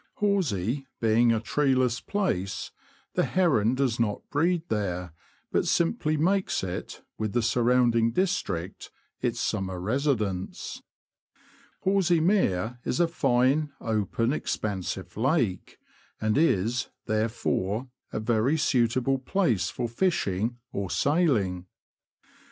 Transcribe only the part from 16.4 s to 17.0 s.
MOUTH TO HICKLING, ETC. 201 is,